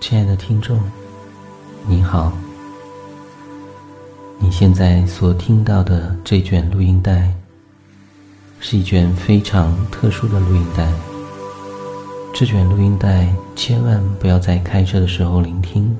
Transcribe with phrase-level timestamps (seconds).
[0.00, 0.78] 亲爱的听众，
[1.86, 2.32] 你好。
[4.38, 7.34] 你现在所听到的这卷录音带，
[8.60, 10.88] 是一卷非常特殊的录音带。
[12.32, 15.94] 这卷录音带千万不要在开车的时候聆听，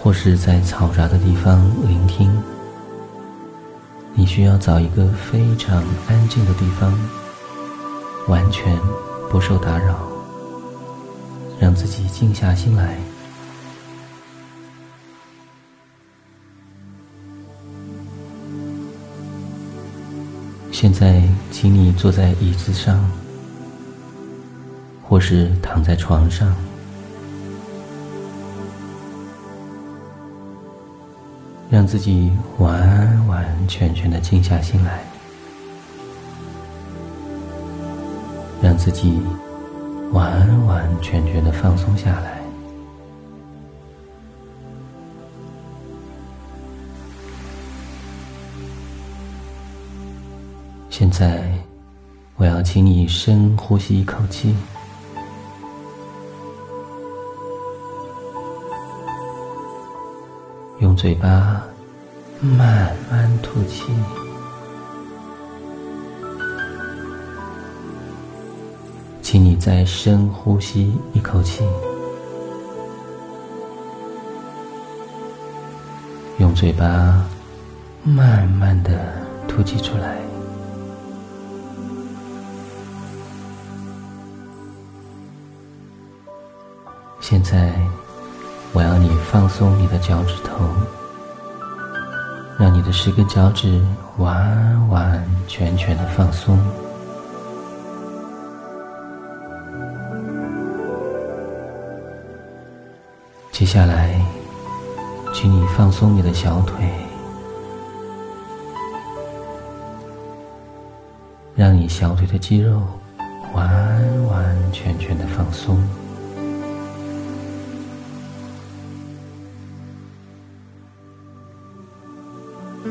[0.00, 2.30] 或是在嘈杂的地方聆听。
[4.14, 6.96] 你需要找一个非常安静的地方，
[8.28, 8.78] 完全
[9.28, 9.98] 不受打扰，
[11.64, 12.94] 让自己静下心来。
[20.70, 23.02] 现在，请你坐在椅子上，
[25.02, 26.54] 或是躺在床上，
[31.70, 35.02] 让自己完完全全的静下心来，
[38.60, 39.18] 让自己
[40.14, 42.40] 完完全全的放松下来。
[50.88, 51.52] 现在，
[52.36, 54.54] 我要请你深呼吸一口气，
[60.78, 61.60] 用嘴巴
[62.40, 63.82] 慢慢吐气。
[69.34, 71.64] 请你再深呼吸一口气，
[76.38, 77.20] 用嘴巴
[78.04, 79.12] 慢慢的
[79.48, 80.16] 吐气出来。
[87.18, 87.74] 现在，
[88.72, 90.64] 我要你放松你的脚趾头，
[92.56, 93.84] 让你的十根脚趾
[94.16, 96.56] 完完全全的放松。
[103.64, 104.20] 接下来，
[105.32, 106.86] 请你放松你的小腿，
[111.56, 112.82] 让你小腿的肌肉
[113.54, 113.64] 完
[114.26, 115.82] 完全全的放松。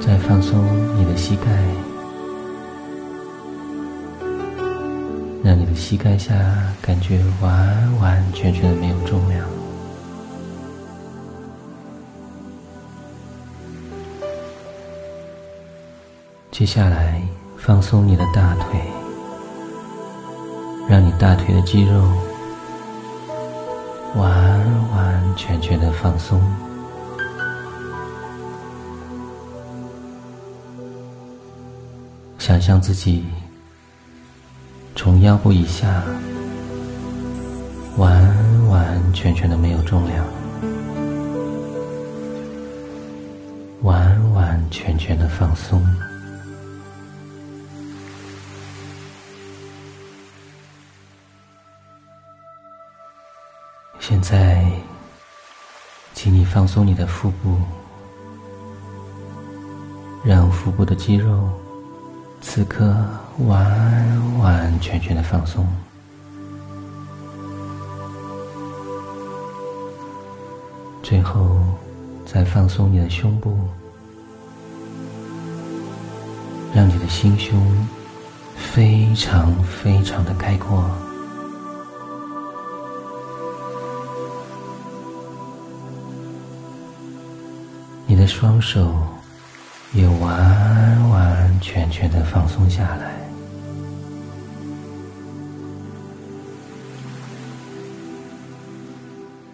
[0.00, 0.56] 再放松
[0.96, 1.46] 你的膝盖，
[5.42, 6.32] 让你的膝盖下
[6.80, 9.44] 感觉完完全全的没有重量。
[16.60, 17.22] 接下来
[17.56, 18.78] 放松你的大腿，
[20.86, 22.02] 让你大腿的肌肉
[24.14, 26.38] 完完全全的放松。
[32.38, 33.24] 想象自己
[34.94, 36.04] 从腰部以下
[37.96, 40.26] 完完全全的没有重量，
[43.80, 45.82] 完完全全的放松。
[54.30, 54.64] 在，
[56.14, 57.56] 请你放松你的腹部，
[60.24, 61.50] 让腹部的肌肉。
[62.40, 62.94] 此刻
[63.48, 65.66] 完完全全的放松，
[71.02, 71.58] 最后
[72.24, 73.58] 再放松你的胸部，
[76.72, 77.60] 让你的心胸
[78.56, 80.88] 非常非常的开阔，
[88.30, 88.94] 双手。
[89.92, 93.10] 也完完全全的放松下来，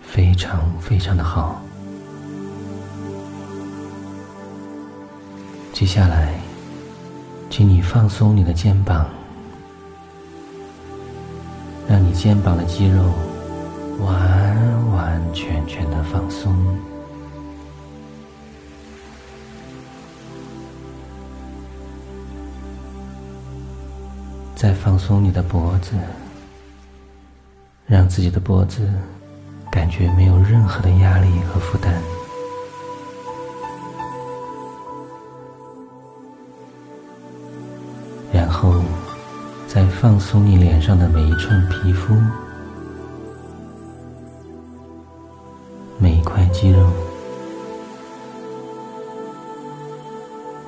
[0.00, 1.60] 非常非常的好。
[5.72, 6.32] 接下来，
[7.50, 9.04] 请你放松你的肩膀，
[11.88, 13.02] 让你肩膀的肌肉
[13.98, 16.54] 完完全全的放松。
[24.60, 25.92] 再放松你的脖子，
[27.86, 28.86] 让自己的脖子
[29.72, 31.94] 感觉没有任何的压力和负担。
[38.30, 38.74] 然后，
[39.66, 42.14] 再放松你脸上的每一寸皮肤、
[45.98, 46.86] 每一块肌肉、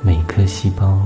[0.00, 0.96] 每颗细胞。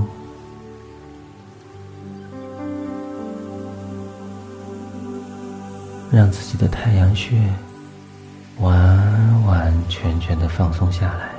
[6.15, 7.35] 让自己的太阳穴
[8.61, 11.29] 完完全全的放松下来。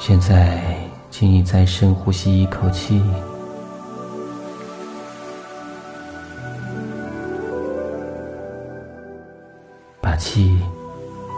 [0.00, 0.60] 现在，
[1.12, 3.00] 请你再深呼吸一口气，
[10.00, 10.60] 把气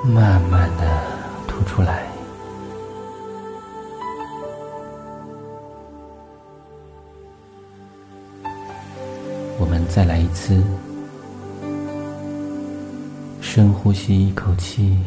[0.03, 1.03] 慢慢的
[1.47, 2.14] 吐出来。
[9.95, 10.61] 再来一次，
[13.41, 14.99] 深呼吸一口气，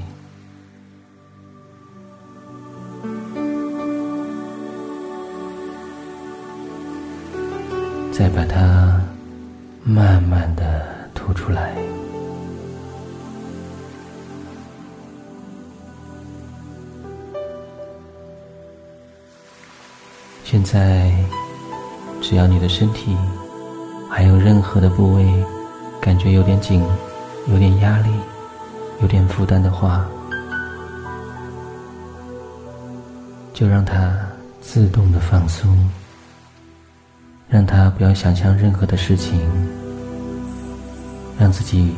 [8.14, 9.02] 再把它
[9.84, 11.76] 慢慢的吐出来。
[20.46, 21.12] 现在，
[22.22, 23.18] 只要你的身体。
[24.18, 25.32] 还有任何的部位
[26.02, 26.84] 感觉有点紧、
[27.50, 28.10] 有点压力、
[29.00, 30.08] 有点负担的话，
[33.54, 34.18] 就让它
[34.60, 35.88] 自动的放松，
[37.48, 39.40] 让它不要想象任何的事情，
[41.38, 41.94] 让自己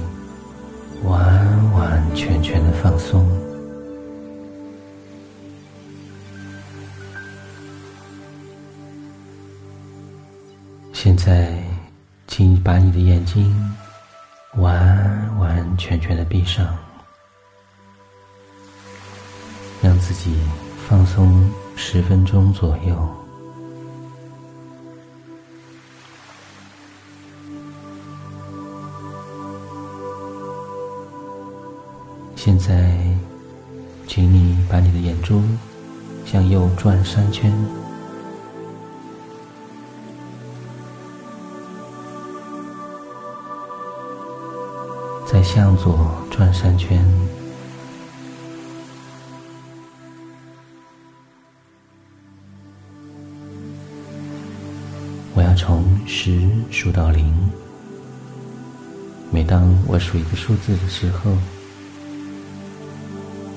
[1.06, 3.25] 完完全全的放松。
[10.92, 11.69] 现在。
[12.39, 13.53] 请把你的眼睛
[14.56, 16.74] 完完全全的闭上，
[19.81, 20.38] 让自己
[20.88, 22.97] 放松十分钟左右。
[32.38, 32.97] 现在，
[34.07, 35.44] 请你把你的眼珠
[36.25, 37.51] 向右转三圈。
[45.31, 47.05] 再向左转三圈，
[55.35, 57.31] 我要从十数到零。
[59.31, 61.31] 每当我数一个数字的时候，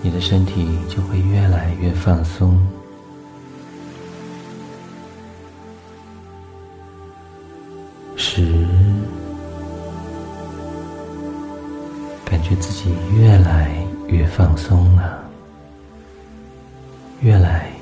[0.03, 2.61] 你的身体就会越来越放松。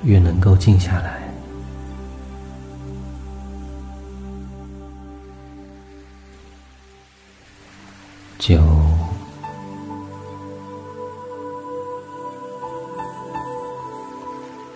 [0.03, 1.21] 越能够静下来。
[8.39, 8.59] 九、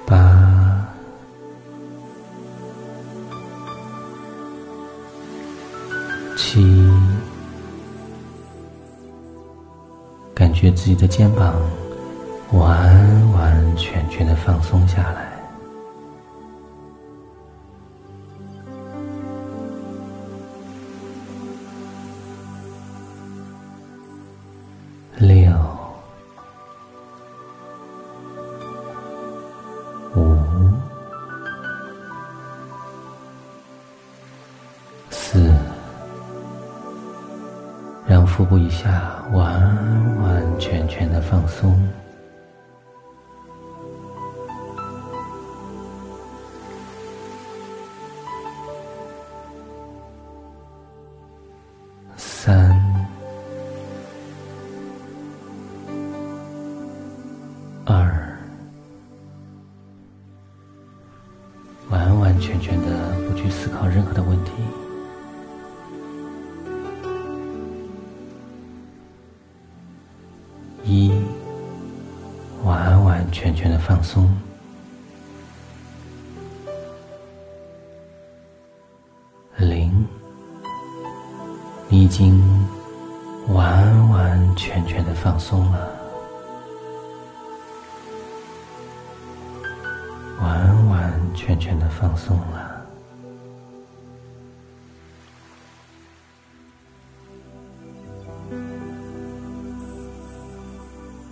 [0.06, 0.86] 八、
[6.36, 6.84] 七。
[10.34, 11.54] 感觉自己的肩膀
[12.52, 13.33] 完
[13.76, 15.32] 全全的放松下来，
[25.18, 25.50] 六、
[30.14, 30.36] 五、
[35.10, 35.52] 四。
[38.06, 39.42] 让腹部以下完
[40.22, 41.74] 完全全的放松。
[70.86, 71.10] 一，
[72.62, 74.28] 完完全全的放松。
[79.56, 79.90] 零，
[81.88, 82.38] 你已经
[83.48, 85.88] 完完全全的放松了，
[90.40, 92.73] 完完全全的放松了。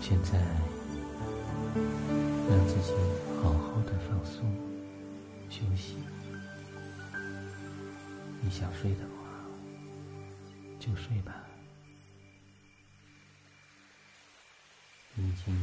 [0.02, 0.37] 现在，
[1.76, 2.92] 让自己
[3.40, 4.44] 好好的放松、
[5.49, 5.94] 休息。
[8.40, 9.30] 你想睡的话，
[10.80, 11.32] 就睡吧。
[15.14, 15.54] 你已经。